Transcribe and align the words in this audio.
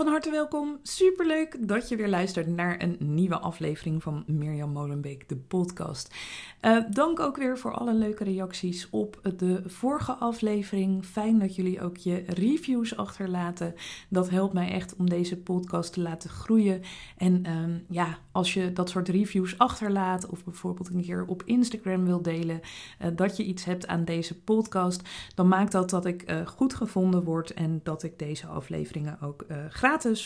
Van 0.00 0.08
harte 0.08 0.30
welkom. 0.30 0.78
Superleuk 0.82 1.68
dat 1.68 1.88
je 1.88 1.96
weer 1.96 2.08
luistert 2.08 2.46
naar 2.46 2.82
een 2.82 2.96
nieuwe 2.98 3.38
aflevering 3.38 4.02
van 4.02 4.24
Mirjam 4.26 4.70
Molenbeek, 4.70 5.28
de 5.28 5.36
podcast. 5.36 6.14
Uh, 6.62 6.78
dank 6.90 7.20
ook 7.20 7.36
weer 7.36 7.58
voor 7.58 7.72
alle 7.72 7.94
leuke 7.94 8.24
reacties 8.24 8.90
op 8.90 9.20
de 9.36 9.62
vorige 9.66 10.12
aflevering. 10.12 11.04
Fijn 11.04 11.38
dat 11.38 11.54
jullie 11.56 11.82
ook 11.82 11.96
je 11.96 12.24
reviews 12.26 12.96
achterlaten. 12.96 13.74
Dat 14.08 14.30
helpt 14.30 14.52
mij 14.52 14.70
echt 14.70 14.96
om 14.96 15.08
deze 15.08 15.36
podcast 15.36 15.92
te 15.92 16.00
laten 16.00 16.30
groeien. 16.30 16.82
En 17.16 17.44
uh, 17.46 17.74
ja, 17.88 18.18
als 18.32 18.54
je 18.54 18.72
dat 18.72 18.88
soort 18.88 19.08
reviews 19.08 19.58
achterlaat 19.58 20.26
of 20.26 20.44
bijvoorbeeld 20.44 20.88
een 20.88 21.02
keer 21.02 21.24
op 21.26 21.42
Instagram 21.44 22.04
wil 22.04 22.22
delen 22.22 22.60
uh, 23.02 23.08
dat 23.14 23.36
je 23.36 23.44
iets 23.44 23.64
hebt 23.64 23.86
aan 23.86 24.04
deze 24.04 24.40
podcast, 24.40 25.08
dan 25.34 25.48
maakt 25.48 25.72
dat 25.72 25.90
dat 25.90 26.06
ik 26.06 26.22
eh, 26.22 26.46
goed 26.46 26.74
gevonden 26.74 27.24
word 27.24 27.54
en 27.54 27.80
dat 27.82 28.02
ik 28.02 28.18
deze 28.18 28.46
afleveringen 28.46 29.20
ook 29.20 29.44
uh, 29.48 29.56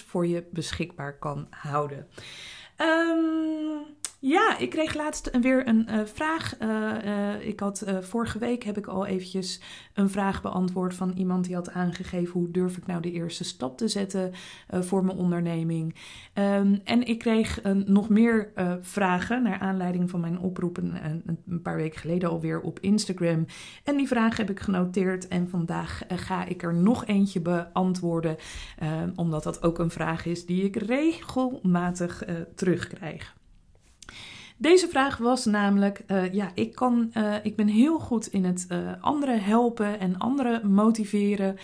voor 0.03 0.27
je 0.27 0.45
beschikbaar 0.51 1.19
kan 1.19 1.47
houden. 1.51 2.09
Um, 2.79 3.87
ja, 4.27 4.58
ik 4.58 4.70
kreeg 4.70 4.94
laatst 4.94 5.39
weer 5.41 5.69
een 5.69 5.89
uh, 5.91 6.00
vraag. 6.05 6.61
Uh, 6.61 6.69
uh, 7.05 7.47
ik 7.47 7.61
had 7.61 7.84
vorige 8.00 8.39
week 8.39 8.62
heb 8.62 8.78
ik 8.78 8.86
al 8.86 9.06
eventjes 9.06 9.61
een 9.94 10.11
vraag 10.11 10.42
beantwoord 10.42 10.94
van 10.94 11.12
iemand 11.17 11.44
die 11.44 11.55
had 11.55 11.70
aangegeven 11.70 12.33
hoe 12.33 12.50
durf 12.50 12.77
ik 12.77 12.86
nou 12.86 13.00
de 13.00 13.12
eerste 13.12 13.45
stap 13.45 13.78
te 13.78 13.89
zetten 13.89 14.33
voor 14.70 15.05
mijn 15.05 15.19
onderneming. 15.19 15.95
Um, 16.34 16.80
en 16.84 17.06
ik 17.06 17.19
kreeg 17.19 17.62
nog 17.86 18.08
meer 18.08 18.52
vragen 18.80 19.42
naar 19.42 19.58
aanleiding 19.58 20.11
van 20.11 20.20
mijn 20.20 20.39
oproep 20.39 20.77
een, 20.77 20.95
een, 21.47 21.62
paar 21.62 21.77
weken 21.77 22.00
geleden 22.00 22.30
alweer 22.30 22.61
op 22.61 22.78
Instagram. 22.80 23.47
En 23.84 23.97
die 23.97 24.08
vraag 24.08 24.36
heb 24.36 24.50
ik 24.50 24.61
genoteerd 24.61 25.28
en 25.28 25.48
vandaag 25.48 26.02
ga 26.08 26.45
ik 26.45 26.62
er 26.62 26.75
nog 26.75 27.06
eentje 27.06 27.41
beantwoorden, 27.41 28.36
omdat 29.14 29.42
dat 29.42 29.62
ook 29.62 29.78
een 29.78 29.91
vraag 29.91 30.27
is 30.27 30.47
die 30.47 30.64
ik 30.64 30.77
regelmatig 30.77 32.22
terugkrijg. 32.55 33.34
Deze 34.57 34.89
vraag 34.89 35.17
was 35.17 35.45
namelijk: 35.45 36.03
uh, 36.07 36.33
ja, 36.33 36.51
ik, 36.55 36.75
kan, 36.75 37.11
uh, 37.15 37.35
ik 37.43 37.57
ben 37.57 37.69
heel 37.69 37.99
goed 37.99 38.27
in 38.27 38.45
het 38.45 38.67
uh, 38.69 38.79
anderen 39.01 39.43
helpen 39.43 40.01
en 40.01 40.19
anderen 40.19 40.71
motiveren. 40.71 41.57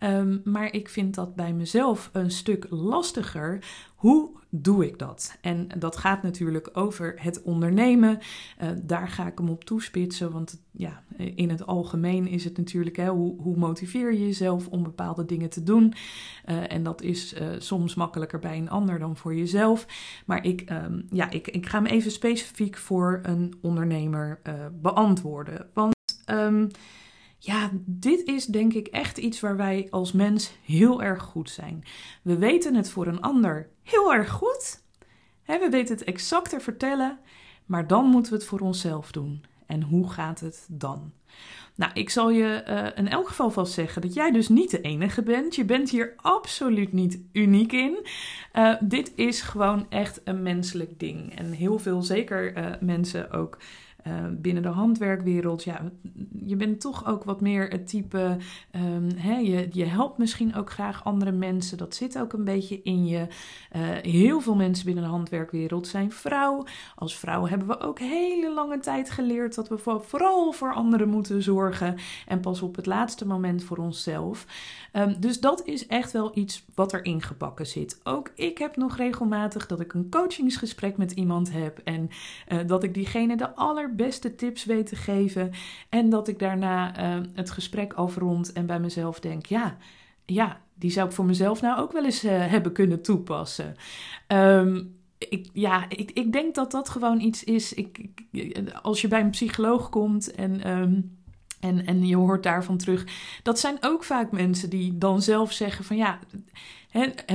Um, 0.00 0.40
maar 0.44 0.72
ik 0.72 0.88
vind 0.88 1.14
dat 1.14 1.34
bij 1.34 1.52
mezelf 1.52 2.10
een 2.12 2.30
stuk 2.30 2.66
lastiger. 2.70 3.64
Hoe 3.98 4.30
doe 4.50 4.86
ik 4.86 4.98
dat? 4.98 5.36
En 5.40 5.68
dat 5.78 5.96
gaat 5.96 6.22
natuurlijk 6.22 6.70
over 6.72 7.14
het 7.16 7.42
ondernemen. 7.42 8.18
Uh, 8.62 8.68
daar 8.82 9.08
ga 9.08 9.26
ik 9.26 9.38
hem 9.38 9.48
op 9.48 9.64
toespitsen, 9.64 10.32
want 10.32 10.62
ja, 10.70 11.02
in 11.16 11.50
het 11.50 11.66
algemeen 11.66 12.26
is 12.26 12.44
het 12.44 12.56
natuurlijk 12.56 12.96
hè, 12.96 13.08
hoe, 13.08 13.40
hoe 13.40 13.56
motiveer 13.56 14.12
je 14.12 14.26
jezelf 14.26 14.68
om 14.68 14.82
bepaalde 14.82 15.24
dingen 15.24 15.50
te 15.50 15.62
doen. 15.62 15.94
Uh, 16.46 16.72
en 16.72 16.82
dat 16.82 17.02
is 17.02 17.34
uh, 17.34 17.48
soms 17.58 17.94
makkelijker 17.94 18.38
bij 18.38 18.58
een 18.58 18.70
ander 18.70 18.98
dan 18.98 19.16
voor 19.16 19.34
jezelf. 19.34 19.86
Maar 20.26 20.44
ik, 20.44 20.70
um, 20.70 21.06
ja, 21.10 21.30
ik, 21.30 21.48
ik 21.48 21.66
ga 21.66 21.82
hem 21.82 21.86
even 21.86 22.10
specifiek 22.10 22.76
voor 22.76 23.20
een 23.22 23.54
ondernemer 23.60 24.40
beantwoorden. 24.80 25.66
Want. 25.74 25.96
Um, 26.30 26.70
ja, 27.40 27.70
dit 27.84 28.26
is 28.26 28.46
denk 28.46 28.72
ik 28.72 28.86
echt 28.86 29.18
iets 29.18 29.40
waar 29.40 29.56
wij 29.56 29.86
als 29.90 30.12
mens 30.12 30.52
heel 30.64 31.02
erg 31.02 31.22
goed 31.22 31.50
zijn. 31.50 31.84
We 32.22 32.38
weten 32.38 32.74
het 32.74 32.90
voor 32.90 33.06
een 33.06 33.20
ander 33.20 33.68
heel 33.90 34.14
erg 34.14 34.30
goed. 34.30 34.82
we 35.46 35.68
weten 35.70 35.94
het 35.96 36.04
exacter 36.04 36.60
vertellen, 36.60 37.18
maar 37.66 37.86
dan 37.86 38.06
moeten 38.06 38.32
we 38.32 38.38
het 38.38 38.46
voor 38.46 38.60
onszelf 38.60 39.12
doen. 39.12 39.44
En 39.66 39.82
hoe 39.82 40.10
gaat 40.10 40.40
het 40.40 40.66
dan? 40.70 41.12
Nou, 41.74 41.92
ik 41.94 42.10
zal 42.10 42.30
je 42.30 42.64
uh, 42.68 42.86
in 42.94 43.08
elk 43.08 43.28
geval 43.28 43.50
vast 43.50 43.72
zeggen 43.72 44.02
dat 44.02 44.14
jij 44.14 44.30
dus 44.30 44.48
niet 44.48 44.70
de 44.70 44.80
enige 44.80 45.22
bent. 45.22 45.54
Je 45.54 45.64
bent 45.64 45.90
hier 45.90 46.14
absoluut 46.16 46.92
niet 46.92 47.18
uniek 47.32 47.72
in. 47.72 48.06
Uh, 48.54 48.74
dit 48.80 49.12
is 49.14 49.40
gewoon 49.40 49.86
echt 49.88 50.20
een 50.24 50.42
menselijk 50.42 50.98
ding. 50.98 51.38
En 51.38 51.52
heel 51.52 51.78
veel, 51.78 52.02
zeker 52.02 52.56
uh, 52.56 52.66
mensen 52.80 53.30
ook 53.30 53.58
uh, 54.06 54.12
binnen 54.30 54.62
de 54.62 54.68
handwerkwereld, 54.68 55.64
ja, 55.64 55.90
je 56.46 56.56
bent 56.56 56.80
toch 56.80 57.06
ook 57.06 57.24
wat 57.24 57.40
meer 57.40 57.68
het 57.68 57.86
type, 57.88 58.36
um, 58.72 59.08
hè, 59.16 59.36
je, 59.36 59.68
je 59.72 59.84
helpt 59.84 60.18
misschien 60.18 60.54
ook 60.54 60.70
graag 60.70 61.04
andere 61.04 61.32
mensen. 61.32 61.78
Dat 61.78 61.94
zit 61.94 62.18
ook 62.18 62.32
een 62.32 62.44
beetje 62.44 62.82
in 62.82 63.06
je. 63.06 63.26
Uh, 63.76 63.82
heel 64.02 64.40
veel 64.40 64.54
mensen 64.54 64.84
binnen 64.84 65.04
de 65.04 65.10
handwerkwereld 65.10 65.86
zijn 65.86 66.12
vrouw. 66.12 66.64
Als 66.94 67.18
vrouw 67.18 67.46
hebben 67.46 67.68
we 67.68 67.80
ook 67.80 67.98
hele 67.98 68.52
lange 68.54 68.78
tijd 68.78 69.10
geleerd 69.10 69.54
dat 69.54 69.68
we 69.68 69.78
vooral 69.78 70.52
voor 70.52 70.74
anderen 70.74 71.08
moeten 71.08 71.42
zorgen 71.42 71.96
en 72.26 72.40
pas 72.40 72.62
op 72.62 72.76
het 72.76 72.86
laatste 72.86 73.26
moment 73.26 73.64
voor 73.64 73.76
onszelf. 73.76 74.46
Um, 74.92 75.16
dus 75.20 75.40
dat 75.40 75.66
is 75.66 75.86
echt 75.86 76.12
wel 76.12 76.30
iets 76.34 76.64
wat 76.74 76.92
erin 76.92 77.22
gebakken 77.22 77.66
zit. 77.66 78.00
Ook 78.02 78.30
ik 78.34 78.58
heb 78.58 78.76
nog 78.76 78.96
regelmatig 78.96 79.66
dat 79.66 79.80
ik 79.80 79.92
een 79.92 80.10
coachingsgesprek 80.10 80.96
met 80.96 81.12
iemand 81.12 81.52
heb 81.52 81.78
en 81.84 82.08
uh, 82.48 82.58
dat 82.66 82.82
ik 82.82 82.94
diegene 82.94 83.36
de 83.36 83.54
aller 83.54 83.87
beste 83.96 84.34
tips 84.34 84.64
weet 84.64 84.86
te 84.86 84.96
geven. 84.96 85.50
En 85.88 86.10
dat 86.10 86.28
ik 86.28 86.38
daarna 86.38 87.00
uh, 87.00 87.24
het 87.34 87.50
gesprek 87.50 87.92
afrond 87.92 88.52
en 88.52 88.66
bij 88.66 88.80
mezelf 88.80 89.20
denk: 89.20 89.46
ja, 89.46 89.76
ja, 90.26 90.60
die 90.74 90.90
zou 90.90 91.06
ik 91.08 91.14
voor 91.14 91.24
mezelf 91.24 91.60
nou 91.60 91.80
ook 91.80 91.92
wel 91.92 92.04
eens 92.04 92.24
uh, 92.24 92.46
hebben 92.46 92.72
kunnen 92.72 93.02
toepassen. 93.02 93.76
Um, 94.28 94.96
ik, 95.18 95.48
ja, 95.52 95.84
ik, 95.88 96.10
ik 96.10 96.32
denk 96.32 96.54
dat 96.54 96.70
dat 96.70 96.88
gewoon 96.88 97.20
iets 97.20 97.44
is. 97.44 97.72
Ik, 97.72 97.98
ik 97.98 98.62
als 98.82 99.00
je 99.00 99.08
bij 99.08 99.20
een 99.20 99.30
psycholoog 99.30 99.88
komt 99.88 100.34
en. 100.34 100.70
Um, 100.70 101.16
en, 101.60 101.86
en 101.86 102.06
je 102.06 102.16
hoort 102.16 102.42
daarvan 102.42 102.76
terug. 102.76 103.06
Dat 103.42 103.58
zijn 103.58 103.76
ook 103.80 104.04
vaak 104.04 104.30
mensen 104.32 104.70
die 104.70 104.98
dan 104.98 105.22
zelf 105.22 105.52
zeggen 105.52 105.84
van 105.84 105.96
ja, 105.96 106.18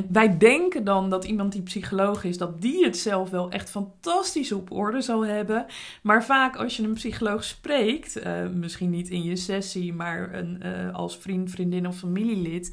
wij 0.09 0.37
denken 0.37 0.83
dan 0.83 1.09
dat 1.09 1.23
iemand 1.25 1.51
die 1.51 1.61
psycholoog 1.61 2.23
is, 2.23 2.37
dat 2.37 2.61
die 2.61 2.85
het 2.85 2.97
zelf 2.97 3.29
wel 3.29 3.51
echt 3.51 3.69
fantastisch 3.69 4.51
op 4.51 4.71
orde 4.71 5.01
zal 5.01 5.25
hebben. 5.25 5.65
Maar 6.01 6.23
vaak 6.23 6.55
als 6.55 6.77
je 6.77 6.83
een 6.83 6.93
psycholoog 6.93 7.43
spreekt, 7.43 8.25
uh, 8.25 8.47
misschien 8.47 8.89
niet 8.89 9.09
in 9.09 9.23
je 9.23 9.35
sessie, 9.35 9.93
maar 9.93 10.33
een, 10.33 10.61
uh, 10.65 10.93
als 10.93 11.17
vriend, 11.17 11.51
vriendin 11.51 11.87
of 11.87 11.97
familielid 11.97 12.71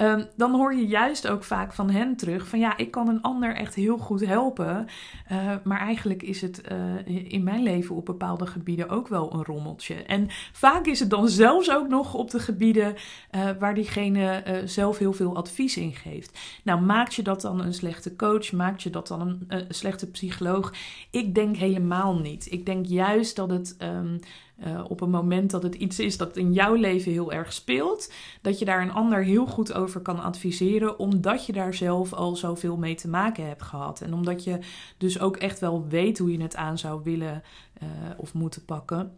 Um, 0.00 0.26
dan 0.36 0.54
hoor 0.54 0.74
je 0.74 0.86
juist 0.86 1.28
ook 1.28 1.44
vaak 1.44 1.72
van 1.72 1.90
hen 1.90 2.16
terug 2.16 2.48
van 2.48 2.58
ja, 2.58 2.76
ik 2.76 2.90
kan 2.90 3.08
een 3.08 3.22
ander 3.22 3.54
echt 3.54 3.74
heel 3.74 3.98
goed 3.98 4.26
helpen. 4.26 4.86
Uh, 5.32 5.54
maar 5.64 5.80
eigenlijk 5.80 6.22
is 6.22 6.40
het 6.40 6.62
uh, 6.72 7.32
in 7.32 7.42
mijn 7.42 7.62
leven 7.62 7.96
op 7.96 8.04
bepaalde 8.04 8.46
gebieden 8.46 8.88
ook 8.88 9.08
wel 9.08 9.32
een 9.32 9.44
rommeltje. 9.44 9.94
En 9.94 10.26
vaak 10.52 10.86
is 10.86 11.00
het 11.00 11.10
dan 11.10 11.28
zelfs 11.44 11.70
ook 11.70 11.88
nog 11.88 12.14
op 12.14 12.30
de 12.30 12.38
gebieden 12.38 12.94
uh, 13.34 13.50
waar 13.58 13.74
diegene 13.74 14.42
zelf 14.64 14.98
heel 14.98 15.12
veel 15.12 15.36
advies 15.36 15.76
in 15.76 15.94
geeft. 15.94 16.38
Nou, 16.62 16.80
maakt 16.80 17.14
je 17.14 17.22
dat 17.22 17.40
dan 17.40 17.60
een 17.60 17.74
slechte 17.74 18.16
coach? 18.16 18.52
Maakt 18.52 18.82
je 18.82 18.90
dat 18.90 19.08
dan 19.08 19.38
een, 19.48 19.64
slechte 19.68 20.10
psycholoog? 20.10 20.72
Ik 21.10 21.34
denk 21.34 21.56
helemaal 21.56 22.18
niet. 22.18 22.52
Ik 22.52 22.66
denk 22.66 22.86
juist 22.86 23.36
dat 23.36 23.50
het. 23.50 23.76
Um, 23.82 24.20
uh, 24.66 24.84
op 24.88 25.00
een 25.00 25.10
moment 25.10 25.50
dat 25.50 25.62
het 25.62 25.74
iets 25.74 25.98
is 25.98 26.16
dat 26.16 26.36
in 26.36 26.52
jouw 26.52 26.74
leven 26.74 27.12
heel 27.12 27.32
erg 27.32 27.52
speelt, 27.52 28.12
dat 28.42 28.58
je 28.58 28.64
daar 28.64 28.82
een 28.82 28.92
ander 28.92 29.24
heel 29.24 29.46
goed 29.46 29.72
over 29.72 30.00
kan 30.00 30.22
adviseren, 30.22 30.98
omdat 30.98 31.46
je 31.46 31.52
daar 31.52 31.74
zelf 31.74 32.12
al 32.12 32.36
zoveel 32.36 32.76
mee 32.76 32.94
te 32.94 33.08
maken 33.08 33.46
hebt 33.46 33.62
gehad. 33.62 34.00
En 34.00 34.14
omdat 34.14 34.44
je 34.44 34.58
dus 34.96 35.20
ook 35.20 35.36
echt 35.36 35.58
wel 35.58 35.86
weet 35.88 36.18
hoe 36.18 36.32
je 36.32 36.42
het 36.42 36.56
aan 36.56 36.78
zou 36.78 37.00
willen 37.04 37.42
uh, 37.82 37.88
of 38.16 38.34
moeten 38.34 38.64
pakken. 38.64 39.12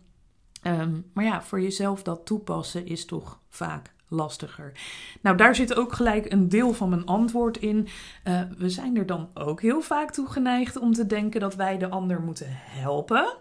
Um, 0.67 1.11
maar 1.13 1.25
ja, 1.25 1.43
voor 1.43 1.61
jezelf 1.61 2.03
dat 2.03 2.27
toepassen 2.27 2.87
is 2.87 3.05
toch 3.05 3.41
vaak 3.49 3.93
lastiger. 4.09 4.73
Nou, 5.21 5.37
daar 5.37 5.55
zit 5.55 5.75
ook 5.75 5.93
gelijk 5.93 6.33
een 6.33 6.49
deel 6.49 6.73
van 6.73 6.89
mijn 6.89 7.07
antwoord 7.07 7.57
in. 7.57 7.89
Uh, 8.25 8.41
we 8.59 8.71
zijn 8.71 8.97
er 8.97 9.07
dan 9.07 9.29
ook 9.35 9.61
heel 9.63 9.81
vaak 9.81 10.11
toe 10.11 10.27
geneigd 10.27 10.79
om 10.79 10.93
te 10.93 11.07
denken 11.07 11.41
dat 11.41 11.55
wij 11.55 11.79
de 11.79 11.89
ander 11.89 12.21
moeten 12.21 12.49
helpen. 12.51 13.37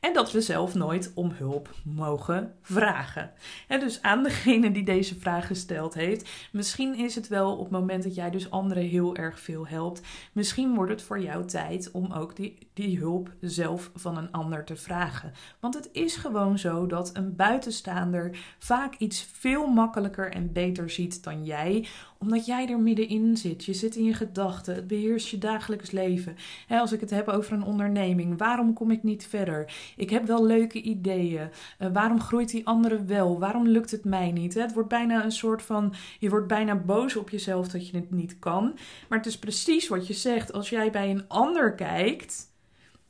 En 0.00 0.12
dat 0.12 0.32
we 0.32 0.40
zelf 0.40 0.74
nooit 0.74 1.12
om 1.14 1.30
hulp 1.30 1.70
mogen 1.84 2.54
vragen. 2.62 3.32
En 3.68 3.80
dus 3.80 4.02
aan 4.02 4.22
degene 4.22 4.72
die 4.72 4.84
deze 4.84 5.18
vraag 5.18 5.46
gesteld 5.46 5.94
heeft, 5.94 6.48
misschien 6.52 6.94
is 6.98 7.14
het 7.14 7.28
wel 7.28 7.52
op 7.52 7.62
het 7.62 7.70
moment 7.70 8.02
dat 8.02 8.14
jij 8.14 8.30
dus 8.30 8.50
anderen 8.50 8.82
heel 8.82 9.16
erg 9.16 9.40
veel 9.40 9.66
helpt, 9.66 10.00
misschien 10.32 10.74
wordt 10.74 10.90
het 10.90 11.02
voor 11.02 11.20
jou 11.20 11.44
tijd 11.44 11.90
om 11.90 12.12
ook 12.12 12.36
die, 12.36 12.58
die 12.74 12.98
hulp 12.98 13.30
zelf 13.40 13.90
van 13.94 14.16
een 14.16 14.32
ander 14.32 14.64
te 14.64 14.76
vragen. 14.76 15.32
Want 15.60 15.74
het 15.74 15.88
is 15.92 16.16
gewoon 16.16 16.58
zo 16.58 16.86
dat 16.86 17.10
een 17.16 17.36
buitenstaander 17.36 18.36
vaak 18.58 18.94
iets 18.98 19.28
veel 19.32 19.66
makkelijker 19.66 20.32
en 20.32 20.52
beter 20.52 20.90
ziet 20.90 21.24
dan 21.24 21.44
jij, 21.44 21.86
omdat 22.18 22.46
jij 22.46 22.68
er 22.68 22.78
middenin 22.78 23.36
zit. 23.36 23.64
Je 23.64 23.74
zit 23.74 23.96
in 23.96 24.04
je 24.04 24.14
gedachten, 24.14 24.74
het 24.74 24.86
beheerst 24.86 25.28
je 25.28 25.38
dagelijks 25.38 25.90
leven. 25.90 26.36
als 26.68 26.92
ik 26.92 27.00
het 27.00 27.10
heb 27.10 27.28
over 27.28 27.52
een 27.52 27.64
onderneming, 27.64 28.38
waarom 28.38 28.72
kom 28.72 28.90
ik 28.90 29.02
niet 29.02 29.26
verder? 29.26 29.53
Ik 29.96 30.10
heb 30.10 30.24
wel 30.24 30.46
leuke 30.46 30.82
ideeën. 30.82 31.48
Uh, 31.78 31.88
waarom 31.92 32.20
groeit 32.20 32.50
die 32.50 32.66
andere 32.66 33.04
wel? 33.04 33.38
Waarom 33.38 33.66
lukt 33.66 33.90
het 33.90 34.04
mij 34.04 34.30
niet? 34.30 34.54
Het 34.54 34.72
wordt 34.72 34.88
bijna 34.88 35.24
een 35.24 35.32
soort 35.32 35.62
van. 35.62 35.94
Je 36.18 36.30
wordt 36.30 36.46
bijna 36.46 36.74
boos 36.74 37.16
op 37.16 37.30
jezelf 37.30 37.68
dat 37.68 37.88
je 37.88 37.96
het 37.96 38.10
niet 38.10 38.38
kan. 38.38 38.78
Maar 39.08 39.18
het 39.18 39.26
is 39.26 39.38
precies 39.38 39.88
wat 39.88 40.06
je 40.06 40.14
zegt. 40.14 40.52
Als 40.52 40.68
jij 40.68 40.90
bij 40.90 41.10
een 41.10 41.28
ander 41.28 41.74
kijkt 41.74 42.52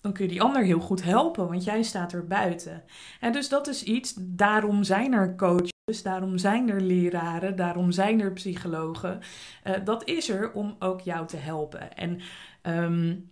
dan 0.05 0.13
kun 0.13 0.25
je 0.25 0.31
die 0.31 0.43
ander 0.43 0.63
heel 0.63 0.81
goed 0.81 1.03
helpen, 1.03 1.49
want 1.49 1.65
jij 1.65 1.83
staat 1.83 2.13
er 2.13 2.27
buiten. 2.27 2.83
En 3.21 3.33
dus 3.33 3.49
dat 3.49 3.67
is 3.67 3.83
iets, 3.83 4.15
daarom 4.19 4.83
zijn 4.83 5.13
er 5.13 5.37
coaches, 5.37 6.03
daarom 6.03 6.39
zijn 6.39 6.71
er 6.71 6.81
leraren, 6.81 7.57
daarom 7.57 7.93
zijn 7.93 8.21
er 8.21 8.33
psychologen. 8.33 9.21
Uh, 9.67 9.75
dat 9.85 10.09
is 10.09 10.29
er 10.29 10.53
om 10.53 10.77
ook 10.79 11.01
jou 11.01 11.27
te 11.27 11.37
helpen. 11.37 11.97
En 11.97 12.21
um, 12.63 13.31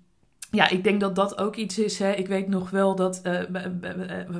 ja, 0.55 0.69
ik 0.69 0.85
denk 0.85 1.01
dat 1.01 1.15
dat 1.15 1.39
ook 1.39 1.57
iets 1.57 1.79
is. 1.79 1.99
Hè. 1.99 2.13
Ik 2.13 2.29
weet 2.29 2.49
nog 2.49 2.71
wel 2.71 2.95
dat 2.95 3.21
uh, 3.27 3.41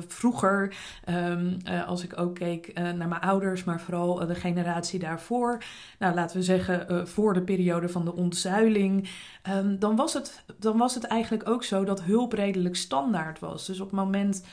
vroeger, 0.07 0.75
um, 1.09 1.57
uh, 1.69 1.87
als 1.87 2.03
ik 2.03 2.19
ook 2.19 2.35
keek 2.35 2.73
naar 2.73 3.07
mijn 3.07 3.21
ouders, 3.21 3.63
maar 3.63 3.81
vooral 3.81 4.27
de 4.27 4.35
generatie 4.35 4.99
daarvoor, 4.99 5.63
nou 5.99 6.15
laten 6.15 6.37
we 6.37 6.43
zeggen 6.43 7.07
voor 7.07 7.33
de 7.33 7.41
periode 7.41 7.89
van 7.89 8.05
de 8.05 8.13
ontzuiling, 8.13 9.09
um, 9.49 9.79
dan, 9.79 9.95
was 9.95 10.13
het, 10.13 10.43
dan 10.59 10.77
was 10.77 10.95
het 10.95 11.03
eigenlijk 11.03 11.49
ook 11.49 11.63
zo 11.63 11.83
dat 11.83 12.03
hulp 12.03 12.33
redelijk 12.33 12.75
standaard 12.75 13.39
was. 13.39 13.65
Dus 13.65 13.79
op 13.79 13.85
het 13.85 13.99
moment 13.99 14.43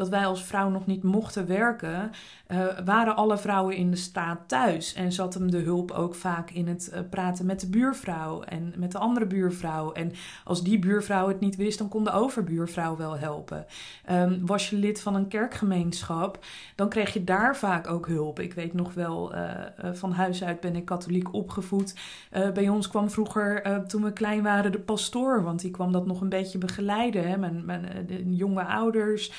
dat 0.00 0.08
wij 0.08 0.26
als 0.26 0.44
vrouw 0.44 0.68
nog 0.68 0.86
niet 0.86 1.02
mochten 1.02 1.46
werken, 1.46 2.10
uh, 2.48 2.64
waren 2.84 3.16
alle 3.16 3.38
vrouwen 3.38 3.76
in 3.76 3.90
de 3.90 3.96
staat 3.96 4.38
thuis. 4.46 4.94
En 4.94 5.12
zat 5.12 5.34
hem 5.34 5.50
de 5.50 5.58
hulp 5.58 5.90
ook 5.90 6.14
vaak 6.14 6.50
in 6.50 6.68
het 6.68 6.90
uh, 6.92 7.00
praten 7.10 7.46
met 7.46 7.60
de 7.60 7.68
buurvrouw 7.68 8.42
en 8.42 8.72
met 8.76 8.92
de 8.92 8.98
andere 8.98 9.26
buurvrouw. 9.26 9.92
En 9.92 10.12
als 10.44 10.62
die 10.62 10.78
buurvrouw 10.78 11.28
het 11.28 11.40
niet 11.40 11.56
wist, 11.56 11.78
dan 11.78 11.88
kon 11.88 12.04
de 12.04 12.12
overbuurvrouw 12.12 12.96
wel 12.96 13.18
helpen. 13.18 13.66
Um, 14.10 14.46
was 14.46 14.70
je 14.70 14.76
lid 14.76 15.00
van 15.00 15.14
een 15.14 15.28
kerkgemeenschap, 15.28 16.38
dan 16.74 16.88
kreeg 16.88 17.12
je 17.12 17.24
daar 17.24 17.56
vaak 17.56 17.88
ook 17.88 18.06
hulp. 18.06 18.40
Ik 18.40 18.54
weet 18.54 18.74
nog 18.74 18.94
wel, 18.94 19.34
uh, 19.34 19.50
van 19.92 20.12
huis 20.12 20.44
uit 20.44 20.60
ben 20.60 20.76
ik 20.76 20.84
katholiek 20.84 21.34
opgevoed. 21.34 21.94
bij 22.30 22.68
ons 22.68 22.88
kwam 22.88 23.10
vroeger, 23.10 23.82
toen 23.86 24.04
we 24.04 24.12
klein 24.12 24.42
waren, 24.42 24.72
de 24.72 24.80
pastoor, 24.80 25.42
want 25.42 25.60
die 25.60 25.70
kwam 25.70 25.92
dat 25.92 26.06
nog 26.06 26.20
een 26.20 26.28
beetje 26.28 26.58
begeleiden. 26.58 27.28
Hè? 27.28 27.36
Mijn 27.36 28.34
jonge 28.34 28.64
ouders, 28.64 29.32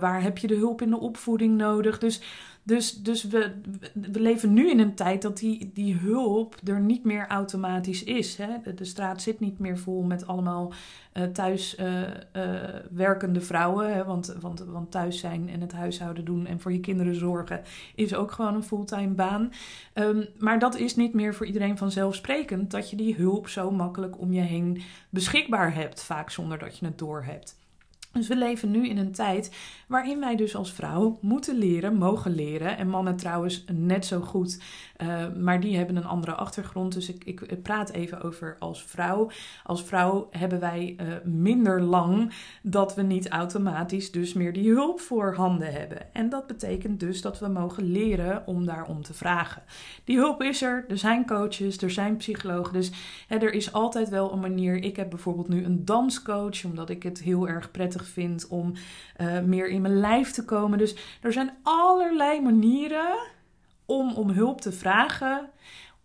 waar 0.00 0.22
heb 0.22 0.38
je 0.38 0.46
de 0.46 0.56
hulp 0.56 0.82
in 0.82 0.90
de 0.90 1.00
opvoeding 1.00 1.56
nodig? 1.56 1.98
Dus, 1.98 2.22
dus, 2.62 3.02
dus 3.02 3.24
we, 3.24 3.52
we 3.94 4.20
leven 4.20 4.52
nu 4.52 4.70
in 4.70 4.78
een 4.78 4.94
tijd 4.94 5.22
dat 5.22 5.38
die, 5.38 5.70
die 5.74 5.94
hulp 5.94 6.56
er 6.64 6.80
niet 6.80 7.04
meer 7.04 7.26
automatisch 7.26 8.04
is. 8.04 8.36
Hè? 8.36 8.74
De, 8.74 8.84
straat 8.84 9.22
zit 9.22 9.40
niet 9.40 9.58
meer 9.58 9.78
vol 9.78 10.02
met 10.02 10.26
allemaal 10.26 10.72
uh, 11.14 11.24
thuis 11.24 11.78
uh, 11.78 12.00
uh, 12.00 12.08
werkende 12.90 13.40
vrouwen. 13.40 13.94
Hè? 13.94 14.04
Want, 14.04 14.36
want, 14.40 14.60
want 14.60 14.90
thuis 14.90 15.18
zijn 15.18 15.48
en 15.48 15.60
het 15.60 15.72
huishouden 15.72 16.24
doen 16.24 16.46
en 16.46 16.60
voor 16.60 16.72
je 16.72 16.80
kinderen 16.80 17.14
zorgen 17.14 17.62
is 17.94 18.14
ook 18.14 18.32
gewoon 18.32 18.54
een 18.54 18.62
fulltime 18.62 19.14
baan. 19.14 19.52
Um, 19.94 20.26
maar 20.38 20.58
dat 20.58 20.76
is 20.76 20.96
niet 20.96 21.14
meer 21.14 21.34
voor 21.34 21.46
iedereen 21.46 21.78
vanzelfsprekend 21.78 22.70
dat 22.70 22.90
je 22.90 22.96
die 22.96 23.14
hulp 23.14 23.48
zo 23.48 23.70
makkelijk 23.70 24.20
om 24.20 24.32
je 24.32 24.40
heen 24.40 24.82
beschikbaar 25.10 25.74
hebt, 25.74 26.02
vaak 26.02 26.30
zonder 26.30 26.58
dat 26.58 26.78
je 26.78 26.86
het 26.86 26.98
doorhebt. 26.98 27.59
Dus 28.12 28.28
we 28.28 28.36
leven 28.36 28.70
nu 28.70 28.88
in 28.88 28.98
een 28.98 29.12
tijd 29.12 29.56
waarin 29.86 30.20
wij 30.20 30.36
dus 30.36 30.56
als 30.56 30.72
vrouw 30.72 31.18
moeten 31.20 31.58
leren, 31.58 31.96
mogen 31.96 32.34
leren. 32.34 32.76
En 32.76 32.88
mannen 32.88 33.16
trouwens 33.16 33.64
net 33.72 34.06
zo 34.06 34.20
goed, 34.20 34.60
uh, 34.98 35.24
maar 35.38 35.60
die 35.60 35.76
hebben 35.76 35.96
een 35.96 36.04
andere 36.04 36.34
achtergrond. 36.34 36.92
Dus 36.92 37.08
ik, 37.08 37.24
ik, 37.24 37.62
praat 37.62 37.90
even 37.90 38.22
over 38.22 38.56
als 38.58 38.84
vrouw. 38.84 39.30
Als 39.64 39.84
vrouw 39.84 40.28
hebben 40.30 40.60
wij 40.60 40.96
uh, 41.00 41.06
minder 41.24 41.82
lang 41.82 42.32
dat 42.62 42.94
we 42.94 43.02
niet 43.02 43.28
automatisch 43.28 44.10
dus 44.10 44.32
meer 44.32 44.52
die 44.52 44.70
hulp 44.70 45.00
voor 45.00 45.34
handen 45.34 45.72
hebben. 45.72 46.14
En 46.14 46.28
dat 46.28 46.46
betekent 46.46 47.00
dus 47.00 47.20
dat 47.20 47.38
we 47.38 47.48
mogen 47.48 47.84
leren 47.84 48.46
om 48.46 48.66
daarom 48.66 49.02
te 49.02 49.14
vragen. 49.14 49.62
Die 50.04 50.16
hulp 50.16 50.42
is 50.42 50.62
er, 50.62 50.84
er 50.88 50.98
zijn 50.98 51.26
coaches, 51.26 51.76
er 51.76 51.90
zijn 51.90 52.16
psychologen. 52.16 52.72
Dus 52.72 52.90
hè, 53.26 53.36
er 53.36 53.52
is 53.52 53.72
altijd 53.72 54.08
wel 54.08 54.32
een 54.32 54.40
manier. 54.40 54.82
Ik 54.82 54.96
heb 54.96 55.10
bijvoorbeeld 55.10 55.48
nu 55.48 55.64
een 55.64 55.84
danscoach, 55.84 56.64
omdat 56.64 56.90
ik 56.90 57.02
het 57.02 57.22
heel 57.22 57.48
erg 57.48 57.70
vind 58.06 58.48
om 58.48 58.72
uh, 59.20 59.40
meer 59.40 59.68
in 59.68 59.82
mijn 59.82 59.98
lijf 60.00 60.30
te 60.30 60.44
komen. 60.44 60.78
Dus 60.78 61.18
er 61.20 61.32
zijn 61.32 61.56
allerlei 61.62 62.40
manieren 62.40 63.18
om 63.86 64.14
om 64.14 64.30
hulp 64.30 64.60
te 64.60 64.72
vragen. 64.72 65.50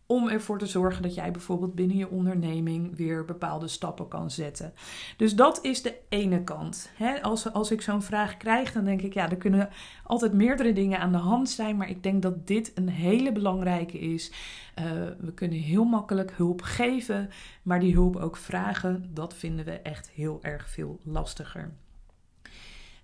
Om 0.08 0.28
ervoor 0.28 0.60
te 0.60 0.66
zorgen 0.66 1.02
dat 1.02 1.16
jij 1.16 1.32
bijvoorbeeld 1.32 1.76
binnen 1.76 1.98
je 1.98 2.10
onderneming 2.10 2.96
weer 2.98 3.26
bepaalde 3.26 3.68
stappen 3.68 4.08
kan 4.08 4.32
zetten. 4.32 4.74
Dus 5.18 5.36
dat 5.36 5.60
is 5.64 5.82
de 5.82 5.96
ene 6.10 6.44
kant. 6.44 6.92
als, 7.22 7.54
als 7.54 7.72
ik 7.72 7.82
zo'n 7.82 8.02
vraag 8.02 8.38
krijg, 8.38 8.72
dan 8.72 8.86
denk 8.86 9.02
ik, 9.02 9.14
ja, 9.14 9.30
er 9.30 9.38
kunnen 9.38 9.70
altijd 10.04 10.34
meerdere 10.34 10.74
dingen 10.74 11.00
aan 11.00 11.12
de 11.12 11.18
hand 11.18 11.50
zijn. 11.50 11.78
Maar 11.78 11.90
ik 11.90 12.04
denk 12.04 12.22
dat 12.22 12.48
dit 12.48 12.72
een 12.76 12.90
hele 12.90 13.32
belangrijke 13.32 14.00
is. 14.00 14.32
Uh, 14.80 14.86
we 15.20 15.34
kunnen 15.34 15.60
heel 15.60 15.86
makkelijk 15.86 16.32
hulp 16.32 16.62
geven, 16.62 17.30
maar 17.64 17.80
die 17.80 17.94
hulp 17.94 18.16
ook 18.16 18.38
vragen, 18.38 19.10
dat 19.14 19.34
vinden 19.34 19.66
we 19.66 19.72
echt 19.72 20.10
heel 20.10 20.40
erg 20.42 20.70
veel 20.70 21.00
lastiger. 21.04 21.74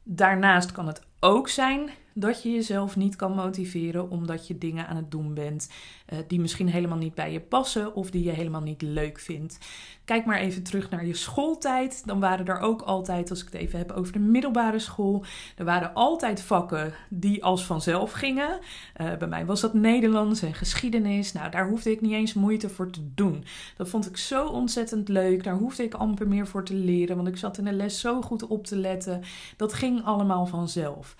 Daarnaast 0.03 0.71
kan 0.71 0.87
het 0.87 1.01
ook 1.19 1.49
zijn 1.49 1.89
dat 2.13 2.43
je 2.43 2.51
jezelf 2.51 2.95
niet 2.95 3.15
kan 3.15 3.35
motiveren 3.35 4.09
omdat 4.09 4.47
je 4.47 4.57
dingen 4.57 4.87
aan 4.87 4.95
het 4.95 5.11
doen 5.11 5.33
bent 5.33 5.69
uh, 6.13 6.19
die 6.27 6.39
misschien 6.39 6.69
helemaal 6.69 6.97
niet 6.97 7.15
bij 7.15 7.31
je 7.31 7.39
passen 7.39 7.95
of 7.95 8.11
die 8.11 8.23
je 8.23 8.31
helemaal 8.31 8.61
niet 8.61 8.81
leuk 8.81 9.19
vindt. 9.19 9.57
Kijk 10.05 10.25
maar 10.25 10.39
even 10.39 10.63
terug 10.63 10.89
naar 10.89 11.05
je 11.05 11.13
schooltijd. 11.13 12.03
Dan 12.05 12.19
waren 12.19 12.45
er 12.45 12.59
ook 12.59 12.81
altijd, 12.81 13.29
als 13.29 13.39
ik 13.39 13.45
het 13.45 13.61
even 13.61 13.79
heb 13.79 13.91
over 13.91 14.13
de 14.13 14.19
middelbare 14.19 14.79
school, 14.79 15.23
er 15.55 15.65
waren 15.65 15.93
altijd 15.93 16.41
vakken 16.41 16.93
die 17.09 17.43
als 17.43 17.65
vanzelf 17.65 18.11
gingen. 18.11 18.59
Uh, 19.01 19.17
bij 19.17 19.27
mij 19.27 19.45
was 19.45 19.61
dat 19.61 19.73
Nederlands 19.73 20.41
en 20.41 20.53
geschiedenis. 20.53 21.31
Nou, 21.31 21.51
daar 21.51 21.67
hoefde 21.67 21.91
ik 21.91 22.01
niet 22.01 22.11
eens 22.11 22.33
moeite 22.33 22.69
voor 22.69 22.89
te 22.89 23.13
doen. 23.13 23.43
Dat 23.77 23.89
vond 23.89 24.07
ik 24.07 24.17
zo 24.17 24.47
ontzettend 24.47 25.09
leuk. 25.09 25.43
Daar 25.43 25.57
hoefde 25.57 25.83
ik 25.83 25.93
amper 25.93 26.27
meer 26.27 26.47
voor 26.47 26.65
te 26.65 26.75
leren, 26.75 27.15
want 27.15 27.27
ik 27.27 27.37
zat 27.37 27.57
in 27.57 27.65
de 27.65 27.73
les 27.73 27.99
zo 27.99 28.21
goed 28.21 28.47
op 28.47 28.65
te 28.65 28.75
letten. 28.75 29.21
Dat 29.57 29.73
ging 29.73 30.03
allemaal 30.03 30.45
vanzelf. 30.45 31.15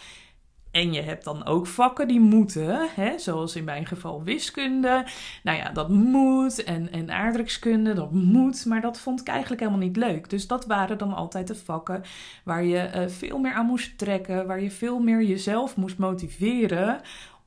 En 0.71 0.93
je 0.93 1.01
hebt 1.01 1.23
dan 1.23 1.45
ook 1.45 1.67
vakken 1.67 2.07
die 2.07 2.19
moeten, 2.19 2.89
hè? 2.95 3.19
zoals 3.19 3.55
in 3.55 3.63
mijn 3.63 3.85
geval 3.85 4.23
wiskunde. 4.23 5.05
Nou 5.43 5.57
ja, 5.57 5.69
dat 5.69 5.89
moet. 5.89 6.63
En, 6.63 6.91
en 6.91 7.11
aardrijkskunde, 7.11 7.93
dat 7.93 8.11
moet. 8.11 8.65
Maar 8.65 8.81
dat 8.81 8.99
vond 8.99 9.21
ik 9.21 9.27
eigenlijk 9.27 9.61
helemaal 9.61 9.81
niet 9.87 9.97
leuk. 9.97 10.29
Dus 10.29 10.47
dat 10.47 10.65
waren 10.65 10.97
dan 10.97 11.13
altijd 11.13 11.47
de 11.47 11.55
vakken 11.55 12.03
waar 12.43 12.63
je 12.63 12.89
uh, 12.95 13.07
veel 13.07 13.37
meer 13.37 13.53
aan 13.53 13.65
moest 13.65 13.97
trekken. 13.97 14.47
Waar 14.47 14.61
je 14.61 14.71
veel 14.71 14.99
meer 14.99 15.23
jezelf 15.23 15.75
moest 15.75 15.97
motiveren 15.97 17.01